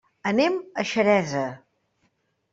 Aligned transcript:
Anem 0.29 0.55
a 0.61 0.85
Xeresa. 0.93 1.45